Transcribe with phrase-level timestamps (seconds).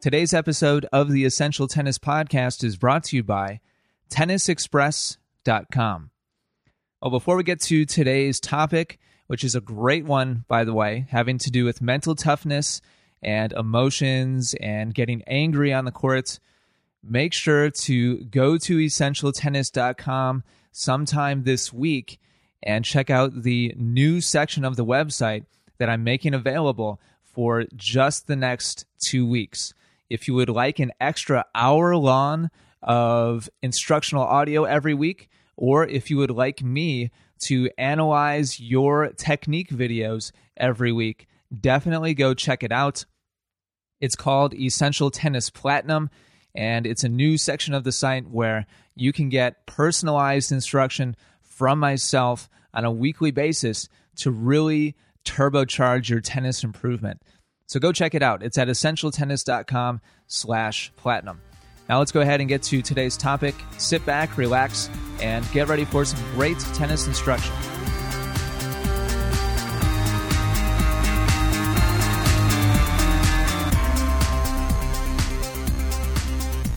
[0.00, 3.60] Today's episode of the Essential Tennis Podcast is brought to you by
[4.08, 6.10] TennisExpress.com.
[7.02, 10.72] Well, oh, before we get to today's topic, which is a great one, by the
[10.72, 12.80] way, having to do with mental toughness
[13.22, 16.40] and emotions and getting angry on the courts,
[17.02, 22.18] make sure to go to essentialtennis.com sometime this week
[22.62, 25.44] and check out the new section of the website
[25.76, 29.74] that I'm making available for just the next two weeks.
[30.10, 32.50] If you would like an extra hour long
[32.82, 37.10] of instructional audio every week, or if you would like me
[37.44, 43.04] to analyze your technique videos every week, definitely go check it out.
[44.00, 46.10] It's called Essential Tennis Platinum,
[46.54, 51.78] and it's a new section of the site where you can get personalized instruction from
[51.78, 57.22] myself on a weekly basis to really turbocharge your tennis improvement.
[57.70, 58.42] So go check it out.
[58.42, 61.40] It's at essentialtennis.com slash platinum.
[61.88, 63.54] Now let's go ahead and get to today's topic.
[63.78, 64.90] Sit back, relax,
[65.22, 67.54] and get ready for some great tennis instruction.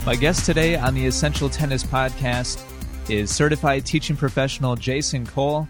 [0.06, 2.64] My guest today on the Essential Tennis Podcast
[3.10, 5.66] is certified teaching professional Jason Cole.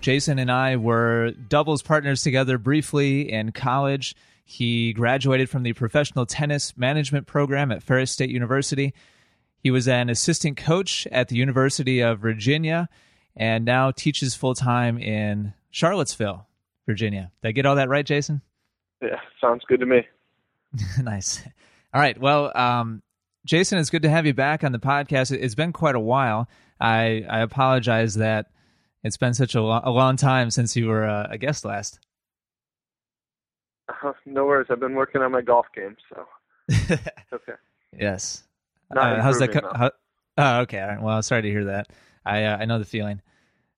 [0.00, 4.16] Jason and I were doubles partners together briefly in college.
[4.44, 8.94] He graduated from the professional tennis management program at Ferris State University.
[9.58, 12.88] He was an assistant coach at the University of Virginia
[13.34, 16.46] and now teaches full time in Charlottesville,
[16.86, 17.32] Virginia.
[17.42, 18.42] Did I get all that right, Jason?
[19.02, 20.06] Yeah, sounds good to me.
[21.02, 21.42] nice.
[21.92, 22.18] All right.
[22.20, 23.02] Well, um,
[23.44, 25.30] Jason, it's good to have you back on the podcast.
[25.32, 26.48] It's been quite a while.
[26.80, 28.46] I, I apologize that
[29.02, 31.98] it's been such a, lo- a long time since you were uh, a guest last.
[33.88, 34.68] Uh, no worries.
[34.70, 36.26] I've been working on my golf game, so
[37.32, 37.52] okay.
[37.98, 38.42] Yes.
[38.94, 39.52] Uh, how's that?
[39.52, 39.90] Co- how,
[40.38, 40.80] oh, okay.
[40.80, 41.02] All right.
[41.02, 41.88] Well, sorry to hear that.
[42.24, 43.20] I uh, I know the feeling.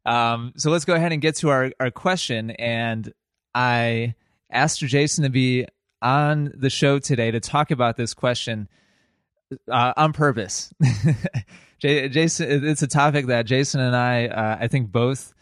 [0.04, 2.50] Um, so let's go ahead and get to our our question.
[2.52, 3.12] And
[3.54, 4.14] I
[4.50, 5.66] asked Jason to be
[6.02, 8.68] on the show today to talk about this question
[9.70, 10.72] uh, on purpose.
[11.78, 15.34] J- Jason, it's a topic that Jason and I, uh, I think, both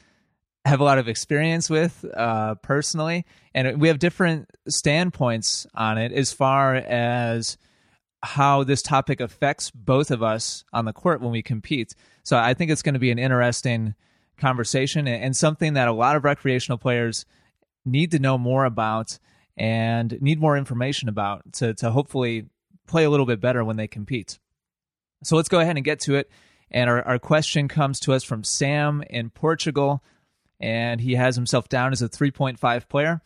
[0.64, 6.12] have a lot of experience with uh, personally, and we have different standpoints on it
[6.12, 7.58] as far as
[8.22, 11.94] how this topic affects both of us on the court when we compete.
[12.22, 13.94] So I think it's going to be an interesting
[14.38, 17.26] conversation and something that a lot of recreational players
[17.84, 19.18] need to know more about
[19.56, 22.46] and need more information about to, to hopefully
[22.86, 24.38] play a little bit better when they compete.
[25.22, 26.30] So let's go ahead and get to it.
[26.70, 30.02] And our, our question comes to us from Sam in Portugal,
[30.60, 33.20] and he has himself down as a 3.5 player.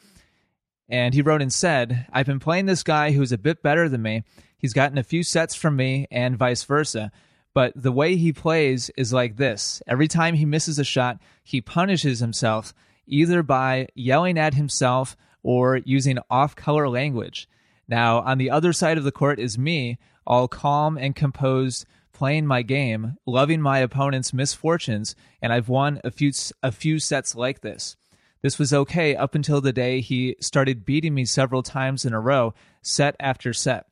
[0.88, 4.02] And he wrote and said, I've been playing this guy who's a bit better than
[4.02, 4.22] me.
[4.56, 7.12] He's gotten a few sets from me and vice versa.
[7.54, 11.60] But the way he plays is like this every time he misses a shot, he
[11.60, 12.72] punishes himself
[13.06, 17.48] either by yelling at himself or using off color language.
[17.88, 21.86] Now, on the other side of the court is me, all calm and composed,
[22.18, 26.32] playing my game, loving my opponent's misfortunes, and I've won a few
[26.64, 27.96] a few sets like this.
[28.42, 32.18] This was okay up until the day he started beating me several times in a
[32.18, 33.86] row, set after set.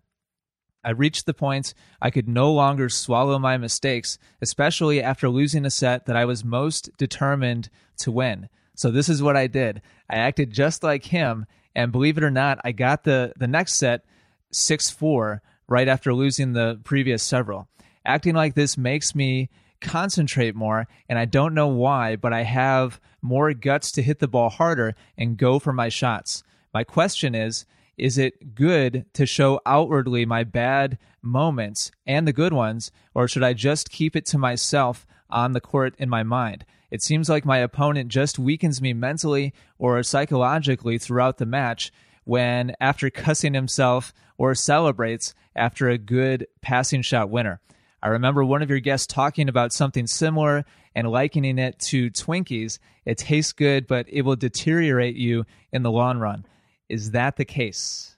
[0.82, 1.72] I reached the point
[2.03, 6.44] I could no longer swallow my mistakes, especially after losing a set that I was
[6.44, 8.48] most determined to win.
[8.75, 9.82] So this is what I did.
[10.10, 13.75] I acted just like him, and believe it or not, I got the the next
[13.75, 14.04] set
[14.53, 15.38] 6-4
[15.69, 17.69] right after losing the previous several.
[18.06, 19.50] Acting like this makes me
[19.81, 24.29] concentrate more, and I don't know why, but I have more guts to hit the
[24.29, 26.44] ball harder and go for my shots.
[26.73, 27.67] My question is
[27.99, 33.43] is it good to show outwardly my bad moments and the good ones, or should
[33.43, 36.64] I just keep it to myself on the court in my mind?
[36.91, 41.91] It seems like my opponent just weakens me mentally or psychologically throughout the match
[42.25, 47.61] when, after cussing himself, or celebrates after a good passing shot winner.
[48.06, 50.64] I remember one of your guests talking about something similar
[50.94, 52.79] and likening it to Twinkies.
[53.05, 56.47] It tastes good, but it will deteriorate you in the long run.
[56.88, 58.17] Is that the case?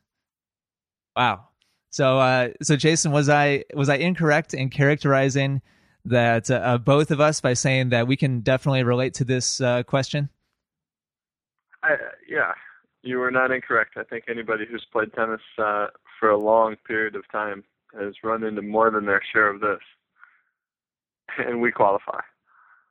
[1.16, 1.48] Wow.
[1.88, 5.62] So, uh, so Jason, was I was I incorrect in characterizing
[6.04, 9.84] that uh, both of us by saying that we can definitely relate to this uh,
[9.84, 10.28] question?
[11.82, 11.94] I,
[12.28, 12.52] yeah,
[13.00, 13.96] you were not incorrect.
[13.96, 15.86] I think anybody who's played tennis uh,
[16.20, 17.64] for a long period of time
[17.98, 19.80] has run into more than their share of this,
[21.38, 22.20] and we qualify.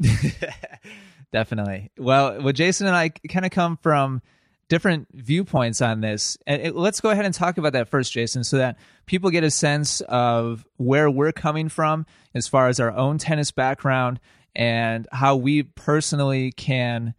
[1.33, 1.91] Definitely.
[1.97, 4.21] Well, well, Jason and I kind of come from
[4.69, 6.37] different viewpoints on this.
[6.45, 9.43] And it, let's go ahead and talk about that first, Jason, so that people get
[9.43, 14.19] a sense of where we're coming from as far as our own tennis background
[14.55, 17.13] and how we personally can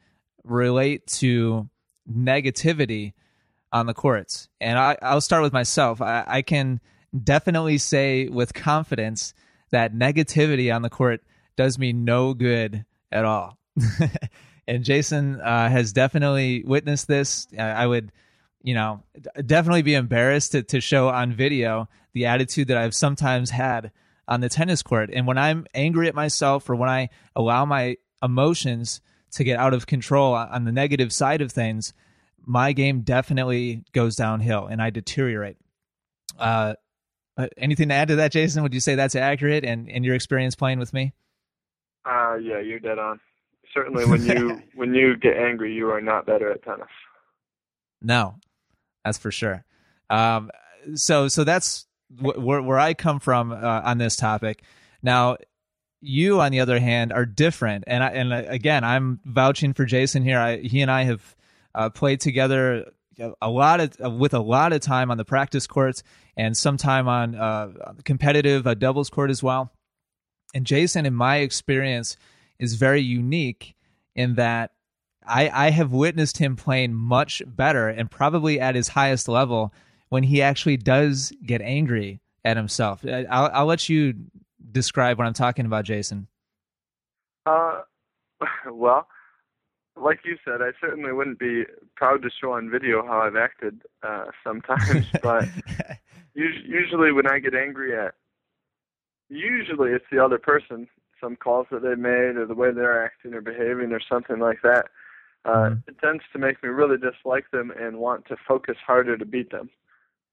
[0.45, 1.69] relate to
[2.11, 3.13] negativity
[3.73, 4.49] on the courts.
[4.61, 6.01] And I, will start with myself.
[6.01, 6.81] I, I can
[7.23, 9.35] definitely say with confidence
[9.71, 11.23] that negativity on the court
[11.57, 13.59] does me no good at all.
[14.69, 17.47] and Jason uh, has definitely witnessed this.
[17.59, 18.13] I would,
[18.63, 19.03] you know,
[19.45, 23.93] definitely be embarrassed to, to show on video the attitude that I've sometimes had
[24.27, 25.11] on the tennis court.
[25.13, 29.01] And when I'm angry at myself or when I allow my emotions
[29.33, 31.93] to get out of control on the negative side of things,
[32.45, 35.57] my game definitely goes downhill and I deteriorate.
[36.39, 36.75] Uh,
[37.57, 38.63] anything to add to that, Jason?
[38.63, 41.13] Would you say that's accurate and in your experience playing with me?
[42.05, 43.21] Uh, yeah, you're dead on.
[43.75, 46.89] Certainly, when you when you get angry, you are not better at tennis.
[48.01, 48.37] No,
[49.05, 49.65] that's for sure.
[50.11, 50.51] Um,
[50.95, 51.87] so so that's
[52.21, 54.63] where where I come from uh, on this topic.
[55.03, 55.37] Now,
[56.01, 59.85] you on the other hand are different, and I, and uh, again, I'm vouching for
[59.85, 60.39] Jason here.
[60.39, 61.37] I, he and I have
[61.75, 62.91] uh, played together
[63.41, 66.03] a lot of with a lot of time on the practice courts
[66.37, 69.73] and some time on uh, competitive uh, doubles court as well.
[70.55, 72.17] And Jason, in my experience,
[72.59, 73.75] is very unique
[74.15, 74.73] in that
[75.27, 79.73] I, I have witnessed him playing much better and probably at his highest level
[80.09, 83.05] when he actually does get angry at himself.
[83.07, 84.15] I'll, I'll let you
[84.73, 86.29] describe what I'm talking about, Jason.
[87.45, 87.83] Uh,
[88.71, 89.07] well,
[90.01, 91.65] like you said, I certainly wouldn't be
[91.97, 95.45] proud to show on video how I've acted uh, sometimes, but
[96.35, 98.15] usually when I get angry at,
[99.29, 100.89] usually it's the other person,
[101.21, 104.63] some calls that they made or the way they're acting or behaving or something like
[104.63, 104.87] that.
[105.45, 105.89] Uh, mm-hmm.
[105.89, 109.51] It tends to make me really dislike them and want to focus harder to beat
[109.51, 109.71] them.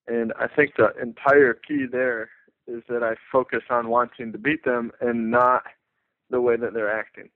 [0.08, 2.30] And I think the entire key there
[2.68, 5.64] is that I focus on wanting to beat them and not
[6.30, 7.30] the way that they're acting.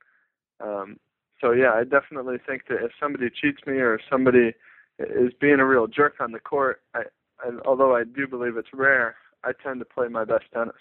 [0.59, 0.97] Um,
[1.41, 4.53] so yeah, I definitely think that if somebody cheats me or if somebody
[5.00, 7.03] is being a real jerk on the court, I,
[7.45, 10.75] and although I do believe it's rare, I tend to play my best tennis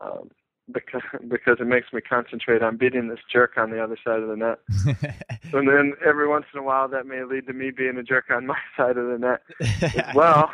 [0.00, 0.30] um,
[0.72, 4.28] because because it makes me concentrate on beating this jerk on the other side of
[4.28, 4.58] the net.
[5.52, 8.26] and then every once in a while, that may lead to me being a jerk
[8.30, 9.42] on my side of the net
[9.82, 10.50] as well.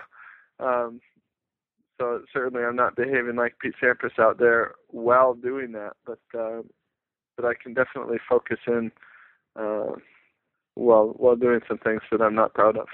[0.60, 1.00] Um,
[1.98, 6.62] so certainly, I'm not behaving like Pete Sampras out there while doing that, but uh,
[7.36, 8.92] but I can definitely focus in
[9.58, 9.92] uh,
[10.74, 12.86] while while doing some things that I'm not proud of.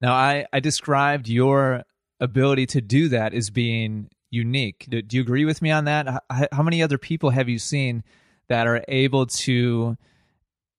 [0.00, 1.84] Now, I I described your
[2.20, 4.86] ability to do that as being unique.
[4.88, 6.06] Do, do you agree with me on that?
[6.30, 8.02] How, how many other people have you seen
[8.48, 9.96] that are able to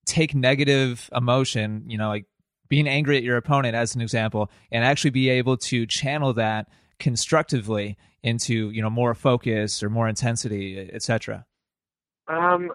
[0.06, 2.26] take negative emotion, you know, like
[2.70, 6.68] being angry at your opponent as an example, and actually be able to channel that
[7.00, 11.46] constructively into you know more focus or more intensity, etc.
[12.28, 12.72] Um,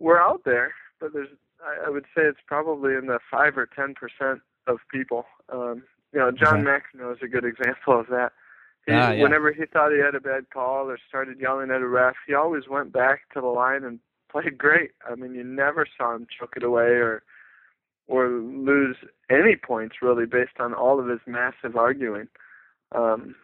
[0.00, 1.28] we're out there, but there's
[1.64, 5.26] I, I would say it's probably in the five or ten percent of people.
[5.52, 6.82] Um, you know, John okay.
[6.98, 8.32] McEnroe is a good example of that.
[8.86, 9.22] He, ah, yeah.
[9.22, 12.34] Whenever he thought he had a bad call or started yelling at a ref, he
[12.34, 14.00] always went back to the line and
[14.32, 14.92] played great.
[15.08, 17.22] I mean, you never saw him choke it away or
[18.08, 18.96] or lose
[19.30, 22.26] any points really based on all of his massive arguing.
[22.92, 23.36] Um,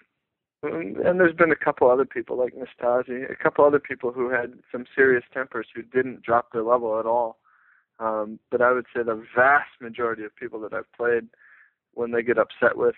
[0.63, 4.55] and there's been a couple other people like Nastase, a couple other people who had
[4.73, 7.39] some serious tempers who didn't drop their level at all.
[7.99, 11.29] Um, but I would say the vast majority of people that I've played,
[11.95, 12.95] when they get upset with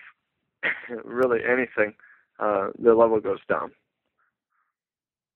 [1.03, 1.93] really anything,
[2.39, 3.71] uh, their level goes down.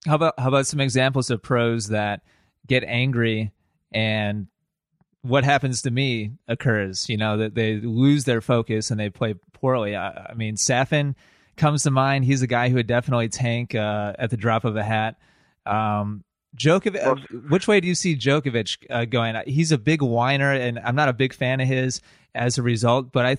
[0.05, 2.23] How about how about some examples of pros that
[2.67, 3.51] get angry
[3.93, 4.47] and
[5.21, 7.07] what happens to me occurs?
[7.07, 9.95] You know that they lose their focus and they play poorly.
[9.95, 11.15] I, I mean, Safin
[11.55, 12.25] comes to mind.
[12.25, 15.17] He's a guy who would definitely tank uh, at the drop of a hat.
[15.65, 16.23] Um,
[16.55, 17.15] Djokovic, uh,
[17.49, 19.35] which way do you see Djokovic uh, going?
[19.47, 22.01] He's a big whiner, and I'm not a big fan of his
[22.35, 23.11] as a result.
[23.11, 23.37] But I,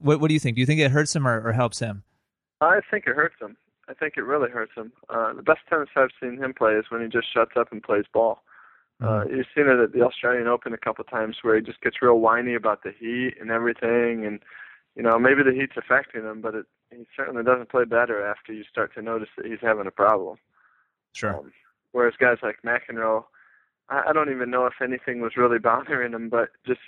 [0.00, 0.56] what, what do you think?
[0.56, 2.02] Do you think it hurts him or, or helps him?
[2.60, 3.56] I think it hurts him.
[3.88, 4.92] I think it really hurts him.
[5.08, 7.82] Uh, the best tennis I've seen him play is when he just shuts up and
[7.82, 8.42] plays ball.
[9.02, 9.36] Uh, mm-hmm.
[9.36, 12.02] you've seen it at the Australian Open a couple of times where he just gets
[12.02, 14.40] real whiny about the heat and everything, and
[14.94, 18.52] you know maybe the heat's affecting him, but it he certainly doesn't play better after
[18.52, 20.38] you start to notice that he's having a problem.
[21.12, 21.36] Sure.
[21.36, 21.52] Um,
[21.92, 23.24] whereas guys like McEnroe,
[23.88, 26.80] I, I don't even know if anything was really bothering him, but just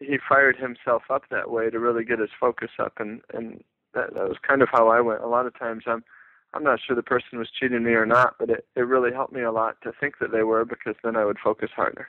[0.00, 3.62] he fired himself up that way to really get his focus up, and and
[3.94, 5.22] that, that was kind of how I went.
[5.22, 6.04] A lot of times I'm
[6.52, 9.32] I'm not sure the person was cheating me or not, but it, it really helped
[9.32, 12.08] me a lot to think that they were because then I would focus harder.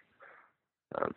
[0.96, 1.14] Um,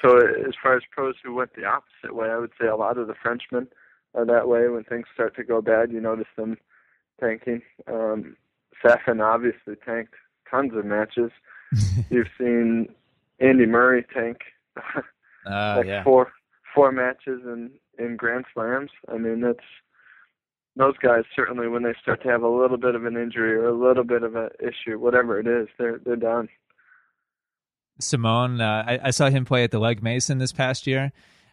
[0.00, 2.98] so as far as pros who went the opposite way, I would say a lot
[2.98, 3.68] of the Frenchmen
[4.14, 4.68] are that way.
[4.68, 6.56] When things start to go bad, you notice them
[7.20, 7.62] tanking.
[7.86, 8.36] Um,
[8.84, 10.14] Safin obviously tanked
[10.50, 11.30] tons of matches.
[12.10, 12.88] You've seen
[13.40, 14.38] Andy Murray tank
[14.76, 15.00] uh,
[15.76, 16.04] like yeah.
[16.04, 16.32] four
[16.74, 18.90] four matches in in Grand Slams.
[19.12, 19.58] I mean, that's
[20.76, 23.66] those guys certainly when they start to have a little bit of an injury or
[23.66, 26.48] a little bit of an issue, whatever it is, they're they're done.
[28.00, 31.10] Simon, uh, I, I, saw him play at the Legg Mason this past year.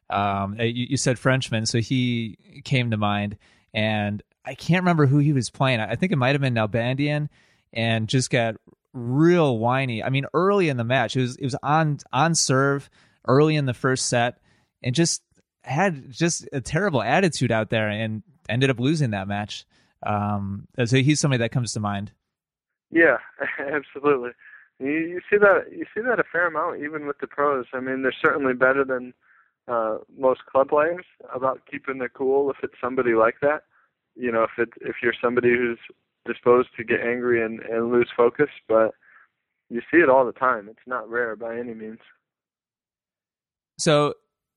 [0.10, 3.38] Um, you, you, said Frenchman, so he came to mind,
[3.74, 5.80] and I can't remember who he was playing.
[5.80, 7.30] I think it might have been Nalbandian,
[7.74, 8.56] and just got
[8.94, 10.04] real whiny.
[10.04, 12.90] I mean, early in the match, it was it was on on serve
[13.28, 14.38] early in the first set,
[14.84, 15.24] and just
[15.64, 19.66] had just a terrible attitude out there, and ended up losing that match.
[20.06, 22.12] Um, so he's somebody that comes to mind.
[22.92, 23.18] Yeah,
[23.60, 24.32] absolutely.
[24.80, 27.66] You, you see that you see that a fair amount, even with the pros.
[27.74, 29.14] I mean, they're certainly better than
[29.68, 32.50] uh, most club players about keeping their cool.
[32.50, 33.64] If it's somebody like that,
[34.16, 35.80] you know, if it if you're somebody who's
[36.26, 38.92] disposed to get angry and, and lose focus, but
[39.70, 40.68] you see it all the time.
[40.70, 42.00] It's not rare by any means.
[43.78, 44.14] So,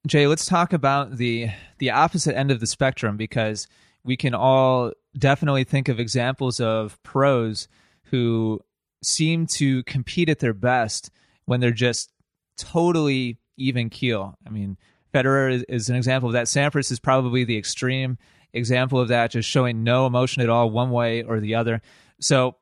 [0.07, 1.49] Jay, let's talk about the
[1.79, 3.67] the opposite end of the spectrum because
[4.05, 7.69] we can all definitely think of examples of pros
[8.05, 8.61] who
[9.03, 11.11] seem to compete at their best
[11.47, 12.13] when they're just
[12.57, 14.37] totally even keel.
[14.47, 14.77] I mean,
[15.13, 16.47] Federer is, is, an example of that.
[16.47, 18.19] Sampras is probably the extreme
[18.53, 21.81] example of that, just showing no emotion at all, one way or the other.
[22.21, 22.57] So,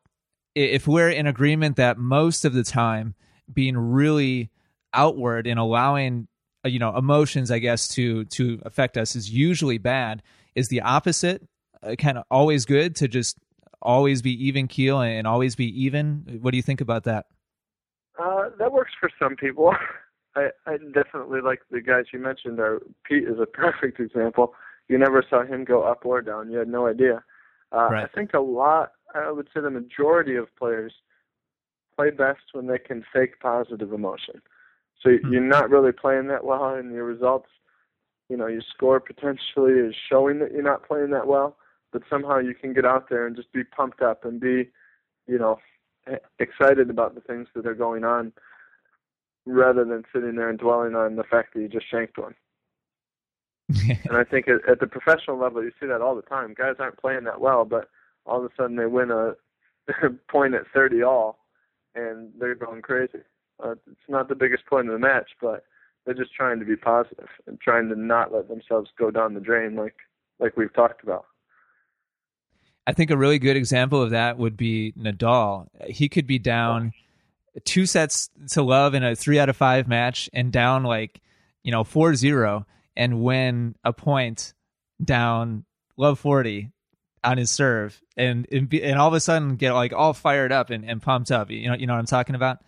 [0.55, 3.15] if we're in agreement that most of the time
[3.53, 4.51] being really
[4.95, 6.29] outward and allowing
[6.65, 10.23] uh, you know emotions i guess to to affect us is usually bad
[10.55, 11.47] is the opposite
[11.83, 13.39] uh, kind of always good to just
[13.83, 16.39] always be even keel and always be even?
[16.41, 17.27] What do you think about that?
[18.19, 19.73] Uh, that works for some people.
[20.37, 22.61] I, I definitely like the guys you mentioned.
[22.61, 24.55] Are, Pete is a perfect example.
[24.89, 26.51] You never saw him go up or down.
[26.51, 27.25] You had no idea.
[27.73, 28.05] Uh, right.
[28.05, 28.93] I think a lot.
[29.15, 30.93] I would say the majority of players
[31.97, 34.43] play best when they can fake positive emotion.
[35.03, 35.33] So hmm.
[35.33, 37.49] you're not really playing that well, and your results,
[38.29, 41.57] you know, your score potentially is showing that you're not playing that well
[41.97, 44.69] but somehow you can get out there and just be pumped up and be,
[45.27, 45.59] you know,
[46.39, 48.35] excited about the things that are going on
[49.47, 52.35] rather than sitting there and dwelling on the fact that you just shanked one.
[54.09, 56.55] and I think at, at the professional level, you see that all the time.
[56.57, 57.89] Guys aren't playing that well, but
[58.25, 59.35] all of a sudden they win a
[60.31, 61.39] point at 30 all,
[61.95, 63.21] and they're going crazy.
[63.63, 65.65] Uh, it's not the biggest point of the match, but
[66.05, 69.41] they're just trying to be positive and trying to not let themselves go down the
[69.41, 69.95] drain, like
[70.39, 71.25] like we've talked about.
[72.87, 75.67] I think a really good example of that would be Nadal.
[75.89, 76.93] He could be down
[77.65, 81.21] two sets to love in a three out of five match and down like,
[81.63, 84.55] you know, 4 0 and win a point
[85.03, 85.65] down
[85.97, 86.73] love 40
[87.23, 90.89] on his serve and, and, all of a sudden get like all fired up and,
[90.89, 91.51] and pumped up.
[91.51, 92.59] You know, you know what I'm talking about?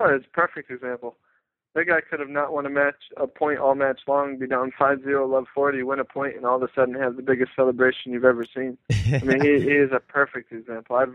[0.00, 1.16] Oh, a perfect example.
[1.74, 4.72] That guy could have not won a match, a point all match long, be down
[4.80, 8.10] 5-0, love 40, win a point, and all of a sudden have the biggest celebration
[8.10, 8.76] you've ever seen.
[8.90, 10.96] I mean, he, he is a perfect example.
[10.96, 11.14] I've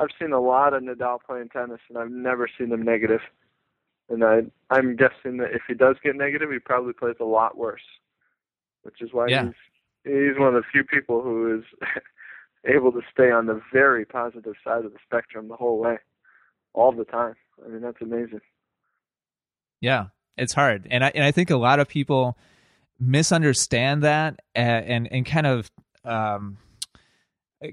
[0.00, 3.20] I've seen a lot of Nadal playing tennis, and I've never seen him negative.
[4.08, 4.40] And I
[4.70, 7.82] I'm guessing that if he does get negative, he probably plays a lot worse,
[8.82, 9.44] which is why yeah.
[9.44, 9.52] he's
[10.04, 11.64] he's one of the few people who is
[12.64, 15.98] able to stay on the very positive side of the spectrum the whole way,
[16.72, 17.34] all the time.
[17.64, 18.40] I mean, that's amazing.
[19.80, 22.38] Yeah, it's hard, and I and I think a lot of people
[22.98, 25.70] misunderstand that and and, and kind of
[26.04, 26.58] um,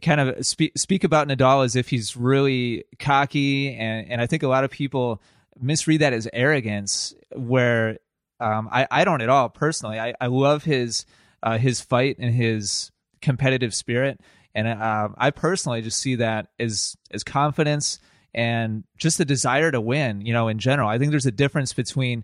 [0.01, 4.43] kind of speak speak about Nadal as if he's really cocky, and and I think
[4.43, 5.21] a lot of people
[5.59, 7.97] misread that as arrogance, where
[8.39, 9.99] um, I I don't at all personally.
[9.99, 11.05] I I love his
[11.41, 12.91] uh, his fight and his
[13.21, 14.19] competitive spirit,
[14.53, 17.99] and uh, I personally just see that as as confidence
[18.33, 20.89] and just the desire to win, you know, in general.
[20.89, 22.23] I think there's a difference between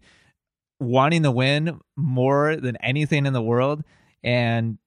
[0.80, 3.84] wanting to win more than anything in the world
[4.24, 4.78] and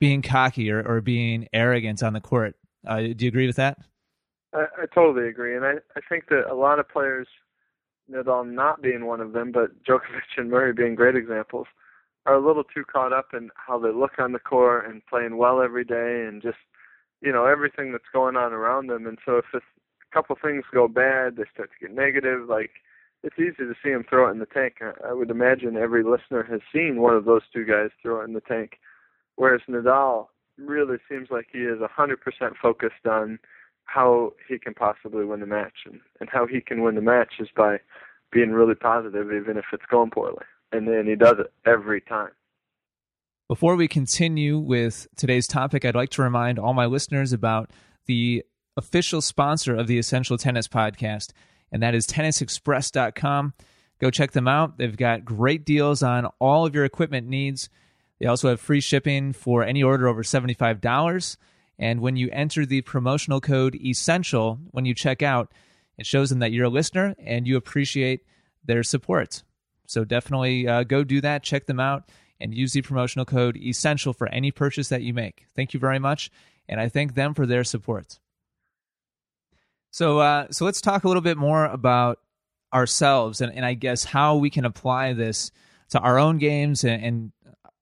[0.00, 2.56] being cocky or, or being arrogant on the court.
[2.86, 3.78] Uh, do you agree with that?
[4.54, 5.54] I, I totally agree.
[5.54, 7.28] And I, I think that a lot of players,
[8.10, 11.66] Nadal not being one of them, but Djokovic and Murray being great examples,
[12.26, 15.36] are a little too caught up in how they look on the court and playing
[15.36, 16.58] well every day and just,
[17.20, 19.06] you know, everything that's going on around them.
[19.06, 19.60] And so if a
[20.12, 22.48] couple things go bad, they start to get negative.
[22.48, 22.72] Like
[23.22, 24.76] it's easy to see him throw it in the tank.
[25.06, 28.32] I would imagine every listener has seen one of those two guys throw it in
[28.32, 28.78] the tank.
[29.40, 30.26] Whereas Nadal
[30.58, 32.16] really seems like he is 100%
[32.60, 33.38] focused on
[33.84, 37.32] how he can possibly win the match, and, and how he can win the match
[37.40, 37.78] is by
[38.30, 40.44] being really positive, even if it's going poorly.
[40.72, 42.32] And then he does it every time.
[43.48, 47.70] Before we continue with today's topic, I'd like to remind all my listeners about
[48.04, 48.44] the
[48.76, 51.32] official sponsor of the Essential Tennis Podcast,
[51.72, 53.54] and that is tennisexpress.com.
[54.02, 54.76] Go check them out.
[54.76, 57.70] They've got great deals on all of your equipment needs.
[58.20, 61.36] They also have free shipping for any order over $75.
[61.78, 65.52] And when you enter the promotional code ESSENTIAL when you check out,
[65.96, 68.20] it shows them that you're a listener and you appreciate
[68.64, 69.42] their support.
[69.86, 74.12] So definitely uh, go do that, check them out, and use the promotional code ESSENTIAL
[74.12, 75.46] for any purchase that you make.
[75.56, 76.30] Thank you very much,
[76.68, 78.18] and I thank them for their support.
[79.90, 82.20] So, uh, so let's talk a little bit more about
[82.72, 85.50] ourselves and, and I guess how we can apply this
[85.90, 86.84] to our own games.
[86.84, 87.32] And, and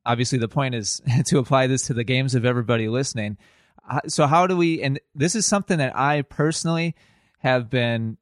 [0.05, 3.37] obviously, the point is to apply this to the games of everybody listening.
[3.89, 4.83] Uh, so, how do we?
[4.83, 6.95] And this is something that I personally
[7.39, 8.19] have been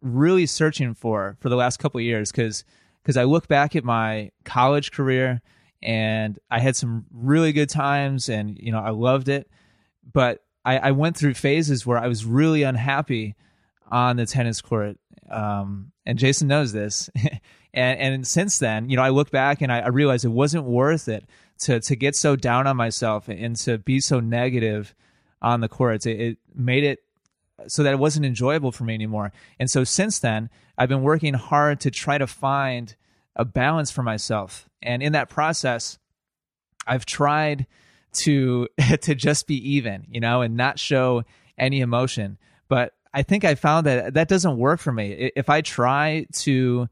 [0.00, 2.64] really searching for for the last couple years because
[3.02, 5.42] because I look back at my college career
[5.82, 9.50] and I had some really good times and you know I loved it,
[10.12, 13.34] but I, I went through phases where I was really unhappy
[13.90, 14.98] on the tennis court.
[15.30, 17.10] Um, and Jason knows this.
[17.72, 21.08] and, and since then, you know, I look back and I, I it wasn't worth
[21.08, 21.24] it
[21.60, 24.94] to, to get so down on myself and to be so negative
[25.42, 26.06] on the courts.
[26.06, 27.00] It, it made it
[27.68, 29.32] so that it wasn't enjoyable for me anymore.
[29.58, 32.94] And so since then, I've been working hard to try to find
[33.36, 34.68] a balance for myself.
[34.82, 35.98] And in that process,
[36.86, 37.66] I've tried
[38.12, 38.68] to
[39.02, 41.24] to just be even, you know, and not show
[41.58, 42.38] any emotion.
[42.68, 45.30] But I think I found that that doesn't work for me.
[45.36, 46.88] If I try to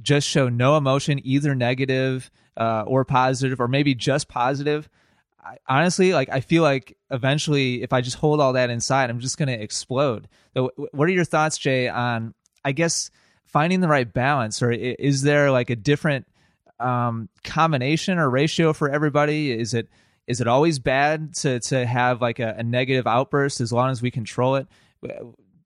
[0.00, 4.88] just show no emotion, either negative uh, or positive, or maybe just positive,
[5.46, 9.20] I, honestly, like I feel like eventually, if I just hold all that inside, I'm
[9.20, 10.28] just going to explode.
[10.54, 13.10] So, what are your thoughts, Jay, on I guess
[13.44, 16.26] finding the right balance, or is there like a different
[16.80, 19.52] um, combination or ratio for everybody?
[19.52, 19.88] Is it
[20.26, 24.02] is it always bad to to have like a, a, negative outburst as long as
[24.02, 24.66] we control it?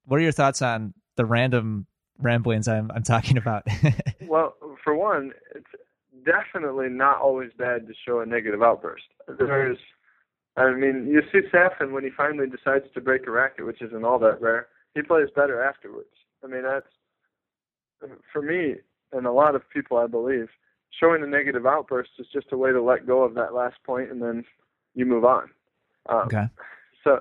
[0.05, 1.87] What are your thoughts on the random
[2.21, 3.67] ramblings I'm I'm talking about?
[4.23, 5.67] well, for one, it's
[6.25, 9.05] definitely not always bad to show a negative outburst.
[9.39, 9.79] There's,
[10.57, 14.05] I mean, you see Safin when he finally decides to break a racket, which isn't
[14.05, 14.69] all that rare.
[14.95, 16.09] He plays better afterwards.
[16.45, 16.87] I mean, that's
[18.33, 18.77] for me
[19.13, 20.49] and a lot of people, I believe
[20.99, 24.11] showing a negative outburst is just a way to let go of that last point
[24.11, 24.45] and then
[24.95, 25.51] you move on.
[26.09, 26.47] Um, okay.
[27.05, 27.21] So,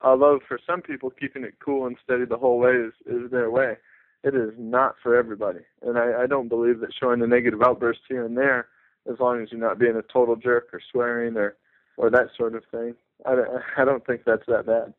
[0.00, 3.50] although for some people keeping it cool and steady the whole way is is their
[3.50, 3.76] way,
[4.24, 5.60] it is not for everybody.
[5.82, 8.68] And I, I don't believe that showing a negative outburst here and there,
[9.10, 11.56] as long as you're not being a total jerk or swearing or
[11.96, 12.94] or that sort of thing,
[13.26, 13.34] I
[13.76, 14.94] I don't think that's that bad.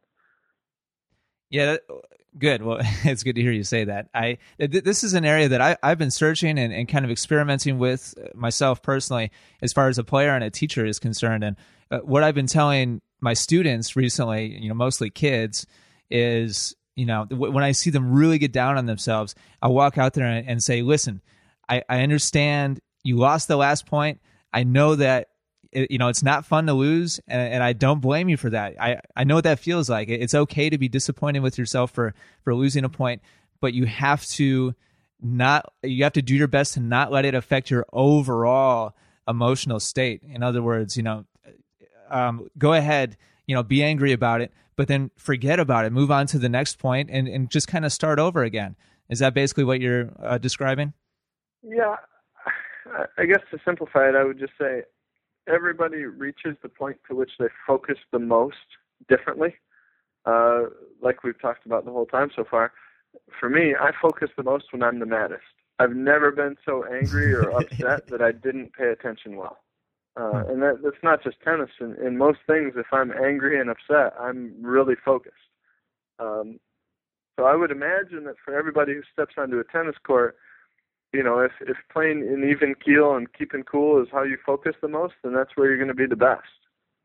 [1.49, 1.77] Yeah,
[2.37, 2.61] good.
[2.61, 4.07] Well, it's good to hear you say that.
[4.13, 7.11] I th- this is an area that I, I've been searching and, and kind of
[7.11, 11.43] experimenting with myself personally, as far as a player and a teacher is concerned.
[11.43, 11.55] And
[11.91, 15.65] uh, what I've been telling my students recently, you know, mostly kids,
[16.09, 20.13] is you know when I see them really get down on themselves, I walk out
[20.13, 21.21] there and, and say, "Listen,
[21.69, 24.19] I, I understand you lost the last point.
[24.51, 25.29] I know that
[25.71, 28.49] it, you know it's not fun to lose and, and, i don't blame you for
[28.49, 28.75] that.
[28.81, 30.09] I i know what that feels like.
[30.09, 33.21] It's okay to be disappointed with yourself for for losing a point
[33.61, 34.73] but you have to
[35.21, 38.95] not you have to do your best to not let it affect your overall
[39.27, 40.23] emotional state.
[40.23, 41.25] In other words you know
[42.09, 43.15] um, go ahead
[43.49, 46.49] you know be angry about it but then forget about it move on to the
[46.49, 48.75] next point and and just kind of start over again
[49.09, 50.93] is that basically what you're uh, describing
[51.63, 51.95] yeah
[53.17, 54.83] i guess to simplify it i would just say
[55.49, 58.55] everybody reaches the point to which they focus the most
[59.07, 59.55] differently.
[60.25, 60.63] Uh,
[61.01, 62.71] like we've talked about the whole time so far.
[63.39, 65.41] For me, I focus the most when I'm the maddest.
[65.79, 69.57] I've never been so angry or upset that I didn't pay attention well.
[70.17, 70.49] Uh, hmm.
[70.51, 71.69] and that, that's not just tennis.
[71.79, 75.35] In, in most things, if I'm angry and upset, I'm really focused.
[76.19, 76.59] Um,
[77.37, 80.35] so I would imagine that for everybody who steps onto a tennis court,
[81.13, 84.75] you know, if if playing in even keel and keeping cool is how you focus
[84.81, 86.43] the most, then that's where you're going to be the best.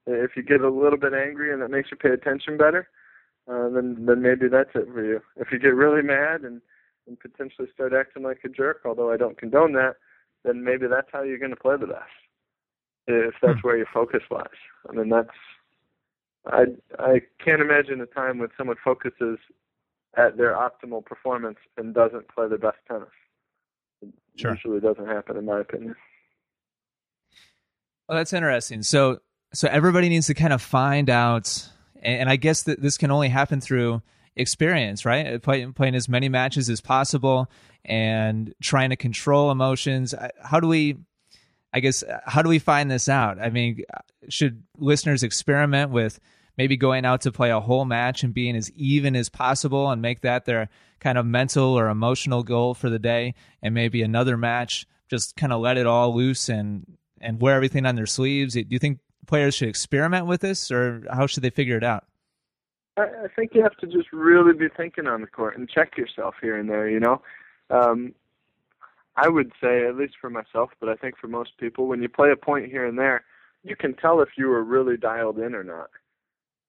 [0.07, 2.89] If you get a little bit angry and that makes you pay attention better,
[3.51, 5.21] uh, then then maybe that's it for you.
[5.37, 6.61] If you get really mad and
[7.07, 9.97] and potentially start acting like a jerk, although I don't condone that,
[10.45, 12.11] then maybe that's how you're going to play the best.
[13.07, 13.67] If that's hmm.
[13.67, 14.47] where your focus lies.
[14.89, 15.29] I mean, that's
[16.47, 16.65] I
[16.99, 19.39] I can't imagine a time when someone focuses
[20.17, 23.09] at their optimal performance and doesn't play their best tennis.
[24.03, 24.53] It sure.
[24.53, 25.97] usually doesn't happen, in my opinion.
[28.09, 28.83] Well, that's interesting.
[28.83, 29.21] So,
[29.53, 31.69] so everybody needs to kind of find out,
[32.03, 34.03] and I guess that this can only happen through
[34.37, 35.41] experience, right?
[35.43, 37.51] Play, playing as many matches as possible
[37.85, 40.15] and trying to control emotions.
[40.43, 40.99] How do we?
[41.75, 43.41] I guess how do we find this out?
[43.41, 43.83] I mean,
[44.29, 46.21] should listeners experiment with
[46.57, 50.01] maybe going out to play a whole match and being as even as possible and
[50.01, 50.69] make that their
[51.01, 53.35] kind of mental or emotional goal for the day?
[53.61, 56.87] And maybe another match just kind of let it all loose and
[57.21, 58.55] and wear everything on their sleeves?
[58.55, 62.05] Do you think players should experiment with this or how should they figure it out?
[62.97, 66.37] I, think you have to just really be thinking on the court and check yourself
[66.41, 67.23] here and there you know?
[67.71, 68.15] Um
[69.17, 72.09] I would say, at least for myself, but I think for most people, when you
[72.09, 73.25] play a point here and there,
[73.63, 75.91] you can tell if you were really dialed in or not.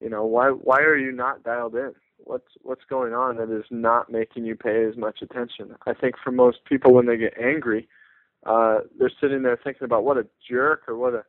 [0.00, 1.92] You know, why why are you not dialed in?
[2.18, 5.74] What's what's going on that is not making you pay as much attention?
[5.86, 7.88] I think for most people when they get angry,
[8.44, 11.24] uh they're sitting there thinking about what a jerk or what a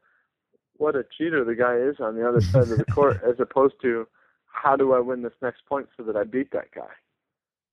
[0.75, 3.75] what a cheater the guy is on the other side of the court as opposed
[3.81, 4.07] to
[4.45, 6.91] how do I win this next point so that I beat that guy?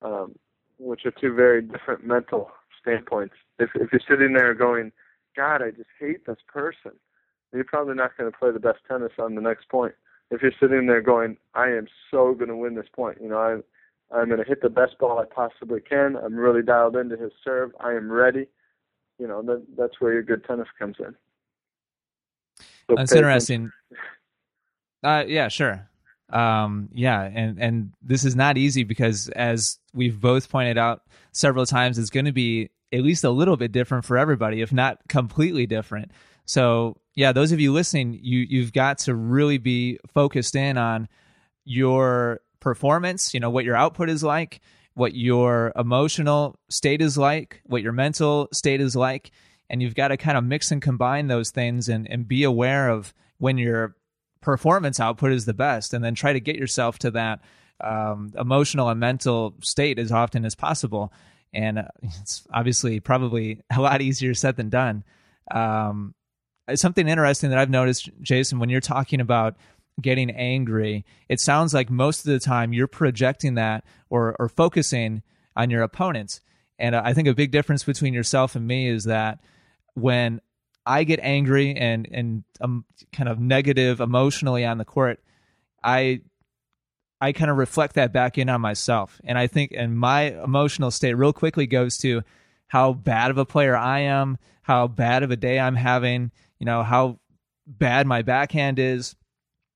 [0.01, 0.35] Um,
[0.77, 2.51] which are two very different mental
[2.85, 3.35] standpoints.
[3.59, 4.91] If if you're sitting there going,
[5.35, 6.91] God, I just hate this person,
[7.53, 9.95] you're probably not going to play the best tennis on the next point
[10.31, 13.37] if you're sitting there going, I am so going to win this point, you know,
[13.37, 16.15] I, I'm going to hit the best ball I possibly can.
[16.15, 17.71] I'm really dialed into his serve.
[17.79, 18.47] I am ready.
[19.19, 21.15] You know, that, that's where your good tennis comes in.
[22.89, 23.71] So that's interesting.
[25.03, 25.87] Uh, yeah, sure.
[26.29, 31.65] Um, yeah, and and this is not easy because, as we've both pointed out several
[31.65, 34.99] times, it's going to be at least a little bit different for everybody, if not
[35.07, 36.11] completely different.
[36.45, 41.07] So yeah, those of you listening, you you've got to really be focused in on
[41.63, 44.61] your performance, you know, what your output is like,
[44.93, 49.31] what your emotional state is like, what your mental state is like,
[49.69, 52.89] and you've got to kind of mix and combine those things and and be aware
[52.89, 53.95] of when your
[54.41, 57.39] performance output is the best and then try to get yourself to that
[57.81, 61.11] um, emotional and mental state as often as possible
[61.53, 65.03] and uh, it's obviously probably a lot easier said than done
[65.51, 66.15] um,
[66.73, 69.55] something interesting that I've noticed, Jason, when you're talking about
[70.01, 75.21] getting angry, it sounds like most of the time you're projecting that or, or focusing
[75.55, 76.41] on your opponents.
[76.79, 79.39] And I think a big difference between yourself and me is that
[79.93, 80.41] when
[80.85, 85.19] I get angry and and I'm kind of negative emotionally on the court,
[85.81, 86.21] I
[87.21, 89.19] I kind of reflect that back in on myself.
[89.23, 92.23] And I think and my emotional state real quickly goes to
[92.67, 96.65] how bad of a player I am, how bad of a day I'm having, you
[96.65, 97.19] know, how
[97.67, 99.15] bad my backhand is.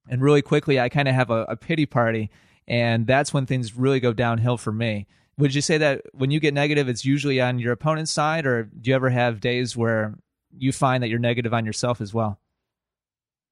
[0.09, 2.29] And really quickly, I kind of have a, a pity party.
[2.67, 5.07] And that's when things really go downhill for me.
[5.37, 8.63] Would you say that when you get negative, it's usually on your opponent's side, or
[8.63, 10.15] do you ever have days where
[10.57, 12.39] you find that you're negative on yourself as well?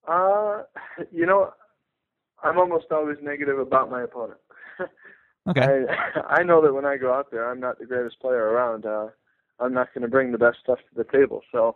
[0.08, 0.64] Uh,
[1.12, 1.54] you know,
[2.44, 4.40] I'm almost always negative about my opponent.
[5.50, 5.86] okay.
[5.90, 8.86] I, I know that when I go out there, I'm not the greatest player around.
[8.86, 9.08] Uh,
[9.60, 11.42] I'm not going to bring the best stuff to the table.
[11.52, 11.76] So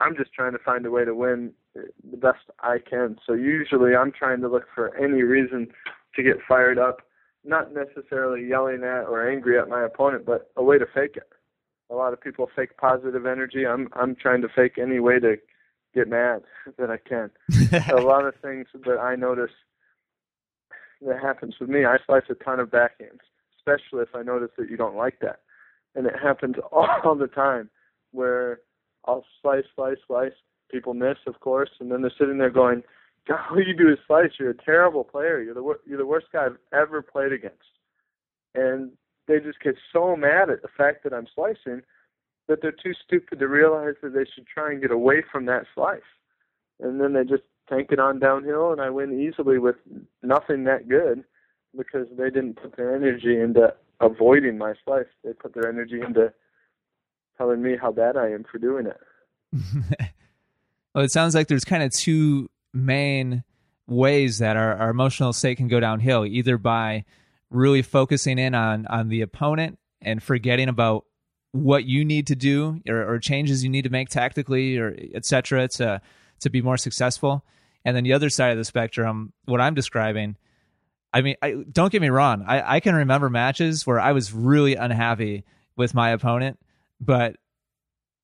[0.00, 3.16] I'm just trying to find a way to win the best I can.
[3.26, 5.68] So usually I'm trying to look for any reason
[6.16, 7.02] to get fired up,
[7.44, 11.28] not necessarily yelling at or angry at my opponent, but a way to fake it.
[11.90, 13.66] A lot of people fake positive energy.
[13.66, 15.36] I'm I'm trying to fake any way to
[15.94, 16.42] get mad
[16.78, 17.30] that I can.
[17.90, 19.50] a lot of things that I notice
[21.06, 21.84] that happens with me.
[21.84, 23.20] I slice a ton of backhands,
[23.58, 25.40] especially if I notice that you don't like that
[25.94, 27.70] and it happens all the time
[28.12, 28.60] where
[29.06, 30.32] I'll slice, slice, slice.
[30.70, 32.82] People miss, of course, and then they're sitting there going,
[33.28, 34.30] "God, all you do is slice.
[34.38, 35.42] You're a terrible player.
[35.42, 37.58] You're the wor- you're the worst guy I've ever played against."
[38.54, 38.92] And
[39.28, 41.82] they just get so mad at the fact that I'm slicing
[42.48, 45.64] that they're too stupid to realize that they should try and get away from that
[45.74, 46.00] slice.
[46.80, 49.76] And then they just tank it on downhill, and I win easily with
[50.22, 51.24] nothing that good
[51.76, 55.06] because they didn't put their energy into avoiding my slice.
[55.24, 56.32] They put their energy into
[57.38, 59.00] telling me how bad I am for doing it.
[60.94, 63.44] well, it sounds like there's kind of two main
[63.86, 67.04] ways that our, our emotional state can go downhill either by
[67.50, 71.04] really focusing in on on the opponent and forgetting about
[71.50, 75.68] what you need to do or, or changes you need to make tactically or etc
[75.68, 76.00] to
[76.40, 77.44] to be more successful
[77.84, 80.36] and then the other side of the spectrum what i'm describing
[81.12, 82.44] I mean, I, don't get me wrong.
[82.46, 85.44] I, I can remember matches where I was really unhappy
[85.76, 86.58] with my opponent,
[87.00, 87.36] but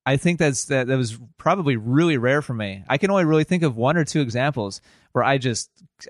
[0.05, 2.83] I think that's that that was probably really rare for me.
[2.87, 5.69] I can only really think of one or two examples where I just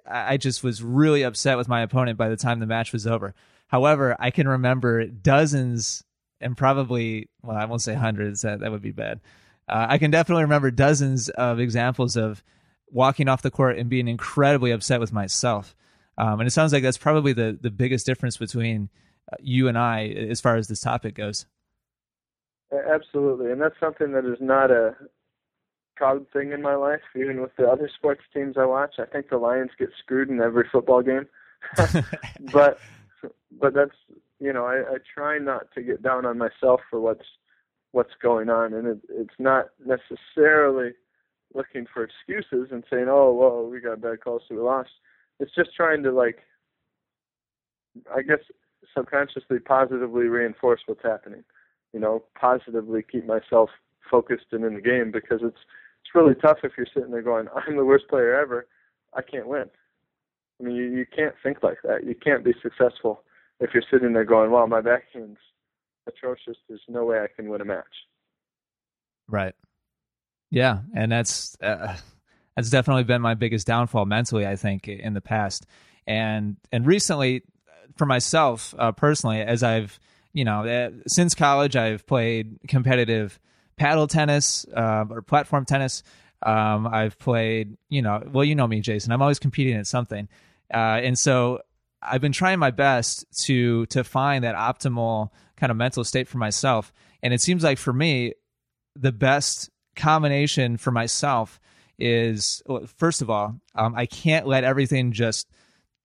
[0.09, 3.33] I just was really upset with my opponent by the time the match was over.
[3.67, 6.03] However, I can remember dozens
[6.39, 8.43] and probably well, I won't say hundreds.
[8.43, 9.19] That that would be bad.
[9.67, 12.41] Uh, I can definitely remember dozens of examples of
[12.91, 15.75] walking off the court and being incredibly upset with myself.
[16.17, 18.89] Um, and it sounds like that's probably the the biggest difference between
[19.32, 21.45] uh, you and I as far as this topic goes.
[22.71, 24.95] Absolutely, and that's something that is not a
[25.95, 27.02] proud thing in my life.
[27.15, 30.41] Even with the other sports teams I watch, I think the Lions get screwed in
[30.41, 31.28] every football game.
[32.52, 32.80] but
[33.60, 33.95] but that's
[34.39, 37.25] you know I, I try not to get down on myself for what's
[37.91, 40.91] what's going on, and it, it's not necessarily
[41.53, 44.89] looking for excuses and saying, "Oh, well, we got bad calls, so we lost."
[45.39, 46.39] It's just trying to like,
[48.13, 48.39] I guess,
[48.95, 51.43] subconsciously, positively reinforce what's happening
[51.93, 53.69] you know, positively keep myself
[54.09, 55.57] focused and in the game because it's
[56.01, 58.67] it's really tough if you're sitting there going, I'm the worst player ever,
[59.13, 59.65] I can't win.
[60.59, 62.05] I mean, you, you can't think like that.
[62.05, 63.23] You can't be successful
[63.59, 65.39] if you're sitting there going, well, my backhand's
[66.07, 66.57] atrocious.
[66.67, 67.85] There's no way I can win a match.
[69.27, 69.55] Right.
[70.51, 71.95] Yeah, and that's uh,
[72.55, 74.47] that's definitely been my biggest downfall mentally.
[74.47, 75.65] I think in the past,
[76.07, 77.43] and and recently,
[77.97, 79.99] for myself uh, personally, as I've
[80.33, 83.39] you know, uh, since college, I've played competitive
[83.77, 86.03] paddle tennis uh, or platform tennis.
[86.43, 89.12] Um, I've played, you know, well, you know me, Jason.
[89.12, 90.27] I'm always competing at something,
[90.73, 91.62] uh, and so
[92.01, 96.38] I've been trying my best to to find that optimal kind of mental state for
[96.38, 96.93] myself.
[97.21, 98.33] And it seems like for me,
[98.95, 101.60] the best combination for myself
[101.97, 102.63] is
[102.97, 105.47] first of all, um, I can't let everything just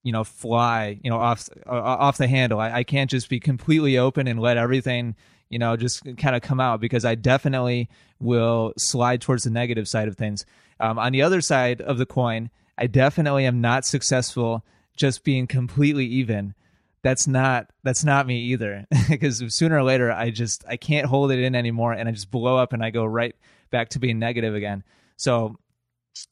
[0.04, 2.60] you know fly you know off uh, off the handle.
[2.60, 5.16] I, I can't just be completely open and let everything
[5.48, 7.88] you know just kind of come out because i definitely
[8.20, 10.44] will slide towards the negative side of things.
[10.78, 14.64] Um, on the other side of the coin i definitely am not successful
[14.96, 16.54] just being completely even.
[17.02, 18.86] That's not that's not me either.
[19.08, 22.30] Because sooner or later i just i can't hold it in anymore and i just
[22.30, 23.34] blow up and i go right
[23.74, 24.82] back to being negative again
[25.16, 25.56] so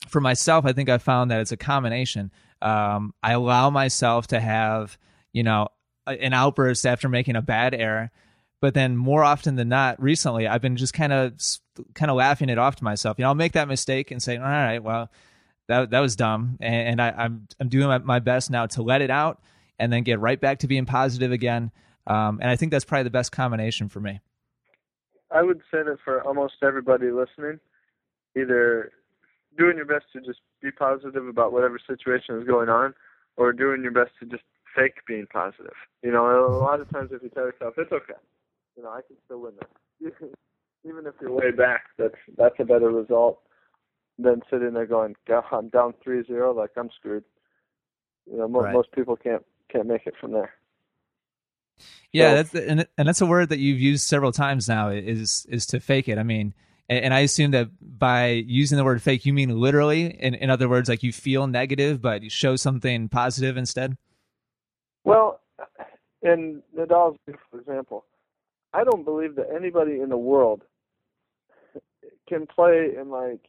[0.08, 2.30] for myself i think i found that it's a combination
[2.62, 4.96] um, I allow myself to have,
[5.32, 5.68] you know,
[6.06, 8.10] an outburst after making a bad error.
[8.60, 11.34] But then more often than not, recently, I've been just kind of
[11.94, 13.18] kind of laughing it off to myself.
[13.18, 15.10] You know, I'll make that mistake and say, all right, well,
[15.66, 18.82] that that was dumb, and, and I, am I'm, I'm doing my, best now to
[18.82, 19.42] let it out
[19.80, 21.72] and then get right back to being positive again.
[22.06, 24.20] Um, and I think that's probably the best combination for me.
[25.32, 27.60] I would say that for almost everybody listening,
[28.36, 28.92] either
[29.56, 32.94] doing your best to just be positive about whatever situation is going on,
[33.36, 34.42] or doing your best to just
[34.76, 35.74] fake being positive.
[36.02, 38.20] You know, a lot of times if you tell yourself it's okay,
[38.76, 39.52] you know, I can still win
[40.00, 40.12] this.
[40.84, 43.40] Even if you're way back, that's that's a better result
[44.18, 47.24] than sitting there going, God, I'm down three zero, like I'm screwed.
[48.30, 48.72] You know, mo- right.
[48.72, 50.54] most people can't can't make it from there.
[52.12, 54.90] Yeah, so, that's and and that's a word that you've used several times now.
[54.90, 56.18] Is is to fake it.
[56.18, 56.54] I mean,
[56.88, 60.06] and I assume that by using the word fake, you mean literally.
[60.06, 63.96] In, in other words, like you feel negative, but you show something positive instead.
[65.04, 65.40] Well,
[66.22, 68.04] in Nadal's beautiful example,
[68.72, 70.62] I don't believe that anybody in the world
[72.28, 73.40] can play in like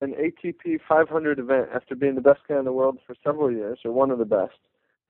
[0.00, 3.80] an ATP 500 event after being the best guy in the world for several years,
[3.84, 4.58] or one of the best.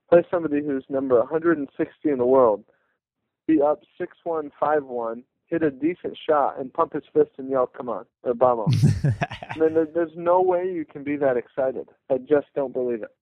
[0.08, 2.64] Play somebody who's number 160 in the world,
[3.46, 7.88] be up 6-1, 5-1, hit a decent shot and pump his fist and yell, "Come
[7.88, 11.88] on!" or "Vamos!" I mean, there's no way you can be that excited.
[12.10, 13.14] I just don't believe it.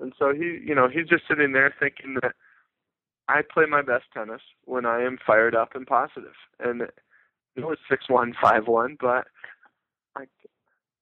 [0.00, 2.32] And so he, you know, he's just sitting there thinking that
[3.28, 6.34] I play my best tennis when I am fired up and positive.
[6.60, 6.92] And it
[7.56, 9.26] was six one, five one, but
[10.16, 10.24] I,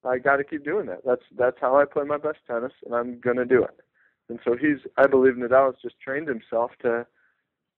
[0.04, 1.00] I got to keep doing that.
[1.04, 3.80] That's that's how I play my best tennis, and I'm gonna do it.
[4.28, 7.06] And so he's, I believe Nadal has just trained himself to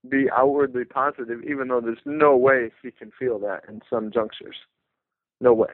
[0.08, 4.56] be outwardly positive, even though there's no way he can feel that in some junctures.
[5.40, 5.70] No way.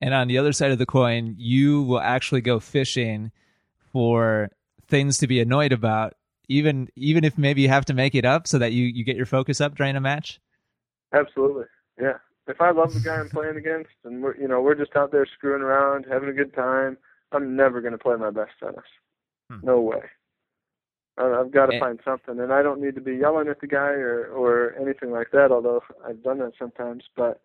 [0.00, 3.32] And on the other side of the coin, you will actually go fishing
[3.92, 4.50] for
[4.88, 6.14] things to be annoyed about,
[6.48, 9.16] even even if maybe you have to make it up so that you, you get
[9.16, 10.40] your focus up during a match.
[11.12, 11.64] Absolutely,
[12.00, 12.18] yeah.
[12.46, 15.10] If I love the guy I'm playing against, and we're you know we're just out
[15.10, 16.96] there screwing around, having a good time,
[17.32, 18.84] I'm never going to play my best tennis.
[19.50, 19.60] Hmm.
[19.62, 20.02] No way.
[21.18, 23.66] I've got to and, find something, and I don't need to be yelling at the
[23.66, 25.50] guy or or anything like that.
[25.50, 27.40] Although I've done that sometimes, but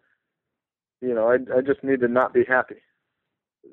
[1.02, 2.82] you know, I I just need to not be happy.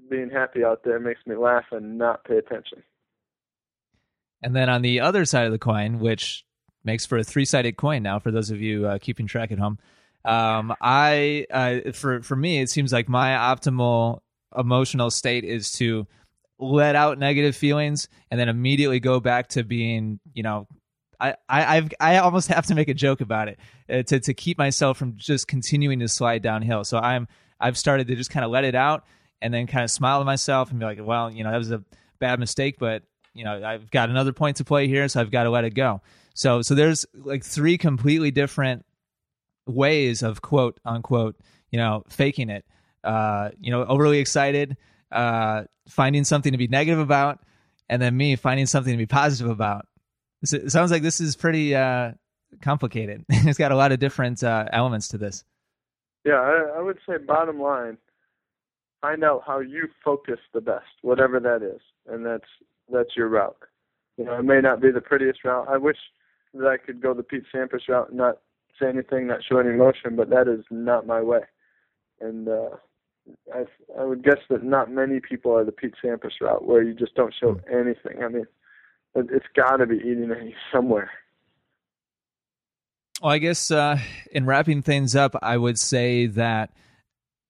[0.08, 2.82] Being happy out there makes me laugh and not pay attention.
[4.42, 6.46] And then on the other side of the coin, which
[6.82, 9.78] makes for a three-sided coin now for those of you uh, keeping track at home,
[10.24, 14.20] Um, I uh, for for me, it seems like my optimal
[14.56, 16.06] emotional state is to
[16.60, 20.68] let out negative feelings and then immediately go back to being, you know,
[21.18, 24.34] I, I I've I almost have to make a joke about it uh, to to
[24.34, 26.84] keep myself from just continuing to slide downhill.
[26.84, 29.04] So I'm I've started to just kind of let it out
[29.42, 31.70] and then kind of smile to myself and be like, well, you know, that was
[31.70, 31.82] a
[32.18, 33.02] bad mistake, but
[33.34, 35.74] you know, I've got another point to play here, so I've got to let it
[35.74, 36.02] go.
[36.34, 38.84] So so there's like three completely different
[39.66, 41.36] ways of quote unquote,
[41.70, 42.64] you know, faking it.
[43.02, 44.76] Uh, you know, overly excited,
[45.12, 47.40] uh, finding something to be negative about,
[47.88, 49.86] and then me finding something to be positive about.
[50.42, 52.12] It sounds like this is pretty uh,
[52.62, 53.24] complicated.
[53.28, 55.44] it's got a lot of different uh, elements to this.
[56.24, 57.98] Yeah, I, I would say bottom line,
[59.00, 62.48] find out how you focus the best, whatever that is, and that's
[62.92, 63.56] that's your route.
[64.16, 65.66] You know, it may not be the prettiest route.
[65.68, 65.96] I wish
[66.54, 68.38] that I could go the Pete Sampras route and not
[68.78, 71.40] say anything, not show any emotion, but that is not my way.
[72.20, 72.76] And uh,
[73.54, 73.64] I
[73.98, 77.14] I would guess that not many people are the Pete Sampras route, where you just
[77.14, 77.74] don't show hmm.
[77.74, 78.22] anything.
[78.22, 78.46] I mean,
[79.14, 81.10] it's got to be eating at you somewhere.
[83.22, 83.98] Well, I guess uh,
[84.32, 86.70] in wrapping things up, I would say that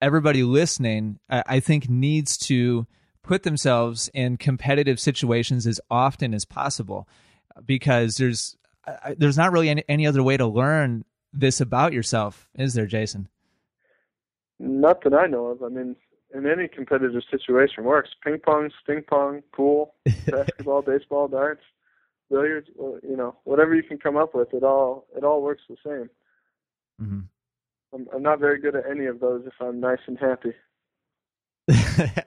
[0.03, 2.87] everybody listening, I, I think, needs to
[3.23, 7.09] put themselves in competitive situations as often as possible
[7.65, 8.57] because there's
[9.17, 13.29] there's not really any, any other way to learn this about yourself, is there, Jason?
[14.61, 15.63] Not that I know of.
[15.63, 15.97] I mean,
[16.35, 18.11] in any competitive situation works.
[18.23, 19.95] Ping pong, sting pong, pool,
[20.27, 21.63] basketball, baseball, darts,
[22.31, 22.69] billiards.
[22.77, 26.11] You know, whatever you can come up with, it all it all works the same.
[27.03, 27.21] Mm-hmm.
[27.95, 30.53] I'm, I'm not very good at any of those if I'm nice and happy.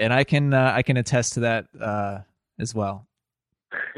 [0.00, 2.18] and I can uh, I can attest to that uh,
[2.58, 3.06] as well.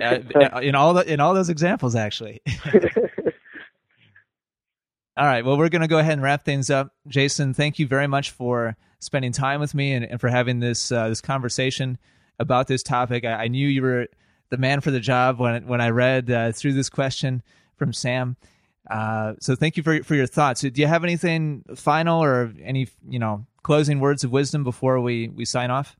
[0.01, 0.19] Uh,
[0.61, 2.43] in all the in all those examples, actually.
[5.17, 5.45] all right.
[5.45, 6.93] Well, we're going to go ahead and wrap things up.
[7.07, 10.91] Jason, thank you very much for spending time with me and, and for having this
[10.91, 11.99] uh, this conversation
[12.39, 13.25] about this topic.
[13.25, 14.09] I, I, knew you were
[14.51, 17.43] the man for the job when when I read uh, through this question
[17.77, 18.37] from Sam.
[18.91, 20.63] Uh, so thank you for for your thoughts.
[20.63, 25.29] Do you have anything final or any you know closing words of wisdom before we
[25.29, 25.97] we sign off?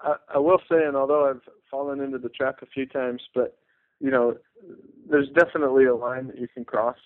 [0.00, 3.56] I, I will say, and although I've fallen into the trap a few times, but
[4.00, 4.36] you know,
[5.08, 6.96] there's definitely a line that you can cross.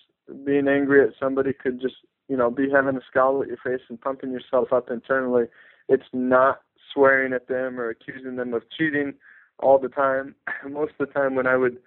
[0.44, 1.96] Being angry at somebody could just
[2.28, 5.44] you know be having a scowl at your face and pumping yourself up internally.
[5.88, 6.60] It's not
[6.92, 9.14] swearing at them or accusing them of cheating
[9.58, 10.34] all the time.
[10.68, 11.78] Most of the time, when I would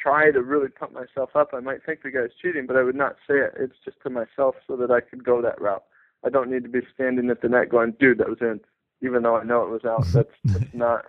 [0.00, 2.94] try to really pump myself up, I might think the guy's cheating, but I would
[2.94, 3.54] not say it.
[3.58, 5.84] It's just to myself so that I could go that route.
[6.24, 8.60] I don't need to be standing at the net going, dude, that was in,
[9.02, 10.06] even though I know it was out.
[10.12, 11.04] That's, that's not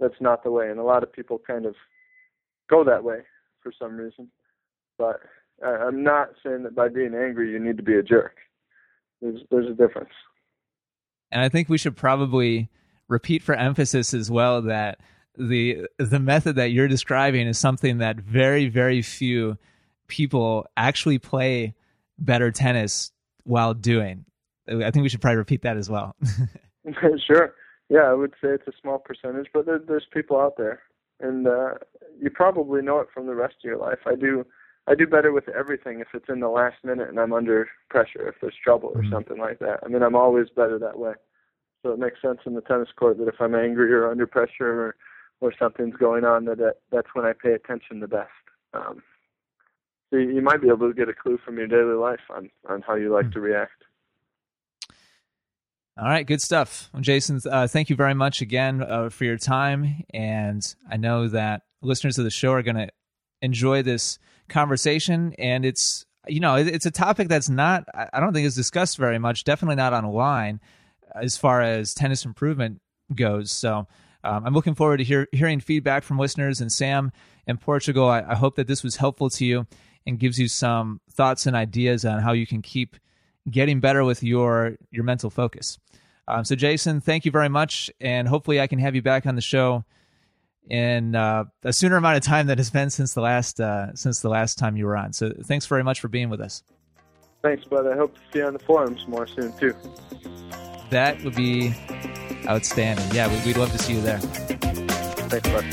[0.00, 1.74] that's not the way, and a lot of people kind of
[2.70, 3.22] go that way
[3.60, 4.30] for some reason.
[4.96, 5.20] But
[5.64, 8.36] I'm not saying that by being angry you need to be a jerk.
[9.20, 10.12] There's there's a difference.
[11.30, 12.70] And I think we should probably
[13.08, 15.00] repeat for emphasis as well that
[15.36, 19.56] the the method that you're describing is something that very very few
[20.08, 21.74] people actually play
[22.18, 23.12] better tennis
[23.44, 24.24] while doing.
[24.68, 26.14] I think we should probably repeat that as well.
[27.26, 27.54] sure.
[27.88, 30.82] Yeah, I would say it's a small percentage, but there, there's people out there,
[31.20, 31.74] and uh,
[32.20, 34.00] you probably know it from the rest of your life.
[34.06, 34.44] I do.
[34.88, 38.26] I do better with everything if it's in the last minute and I'm under pressure,
[38.26, 39.12] if there's trouble or mm-hmm.
[39.12, 39.80] something like that.
[39.84, 41.12] I mean, I'm always better that way.
[41.82, 44.82] So it makes sense in the tennis court that if I'm angry or under pressure
[44.82, 44.96] or
[45.40, 48.30] or something's going on, that, that that's when I pay attention the best.
[48.74, 49.02] Um,
[50.10, 52.50] so you, you might be able to get a clue from your daily life on
[52.68, 53.34] on how you like mm-hmm.
[53.34, 53.84] to react.
[55.96, 56.90] All right, good stuff.
[56.92, 60.04] Well, Jason, uh, thank you very much again uh, for your time.
[60.14, 62.88] And I know that listeners of the show are going to
[63.42, 64.18] enjoy this
[64.48, 65.34] conversation.
[65.38, 69.18] And it's, you know, it's a topic that's not, I don't think is discussed very
[69.18, 70.60] much, definitely not online
[71.14, 72.80] as far as tennis improvement
[73.14, 73.50] goes.
[73.50, 73.86] So
[74.24, 76.60] um, I'm looking forward to hear, hearing feedback from listeners.
[76.60, 77.12] And Sam
[77.46, 79.66] in Portugal, I, I hope that this was helpful to you
[80.06, 82.96] and gives you some thoughts and ideas on how you can keep
[83.50, 85.78] getting better with your your mental focus.
[86.26, 89.34] Um, so, Jason, thank you very much, and hopefully, I can have you back on
[89.34, 89.84] the show
[90.68, 94.20] in uh, a sooner amount of time than has been since the last uh, since
[94.20, 95.12] the last time you were on.
[95.12, 96.62] So, thanks very much for being with us.
[97.42, 97.86] Thanks, bud.
[97.86, 99.74] I hope to see you on the forums more soon too.
[100.90, 101.74] That would be
[102.46, 103.06] outstanding.
[103.12, 104.18] Yeah, we'd love to see you there.
[104.18, 105.64] Thanks, bud.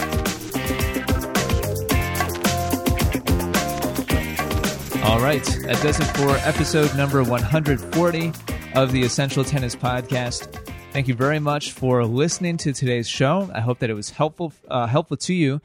[5.04, 8.32] All right, that does it for episode number 140
[8.74, 10.64] of the Essential Tennis Podcast.
[10.96, 13.52] Thank you very much for listening to today's show.
[13.54, 15.60] I hope that it was helpful uh, helpful to you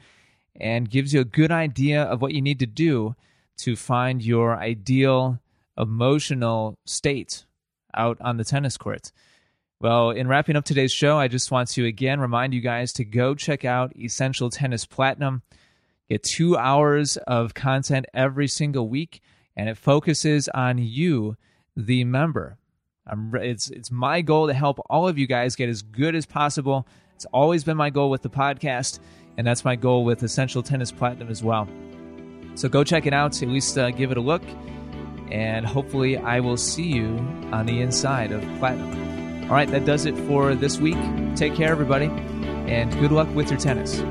[0.59, 3.15] and gives you a good idea of what you need to do
[3.59, 5.39] to find your ideal
[5.77, 7.45] emotional state
[7.95, 9.13] out on the tennis court.
[9.79, 13.05] Well, in wrapping up today's show, I just want to again remind you guys to
[13.05, 15.43] go check out Essential Tennis Platinum.
[16.09, 19.21] Get two hours of content every single week,
[19.55, 21.37] and it focuses on you,
[21.77, 22.57] the member.
[23.11, 26.25] I'm, it's it's my goal to help all of you guys get as good as
[26.25, 26.87] possible.
[27.15, 28.99] It's always been my goal with the podcast,
[29.37, 31.67] and that's my goal with Essential Tennis Platinum as well.
[32.55, 33.41] So go check it out.
[33.41, 34.43] At least uh, give it a look,
[35.29, 37.07] and hopefully I will see you
[37.51, 39.43] on the inside of Platinum.
[39.43, 40.97] All right, that does it for this week.
[41.35, 44.01] Take care, everybody, and good luck with your tennis.